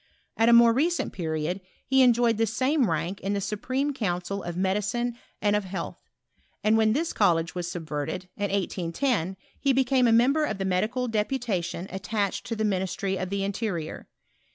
At 0.35 0.51
«more 0.55 0.73
recent 0.73 1.13
period 1.13 1.61
he 1.85 2.01
enjoyed 2.01 2.37
the 2.39 2.47
same 2.47 2.89
rank 2.89 3.21
in 3.21 3.33
the 3.33 3.39
Supreme 3.39 3.93
Council 3.93 4.41
of 4.41 4.57
Medicine 4.57 5.15
and 5.43 5.55
of 5.55 5.63
Health; 5.65 5.99
and 6.63 6.75
when 6.75 6.93
this 6.93 7.13
college 7.13 7.53
was 7.53 7.69
subverted, 7.69 8.27
in 8.35 8.49
1810, 8.49 9.37
he 9.59 9.73
became 9.73 10.07
a 10.07 10.11
member 10.11 10.43
of 10.45 10.57
the 10.57 10.65
medical 10.65 11.07
deputation 11.07 11.85
attached 11.91 12.47
to 12.47 12.55
the 12.55 12.65
mi 12.65 12.77
nistry 12.79 13.21
of 13.21 13.29
the 13.29 13.43
interior. 13.43 14.07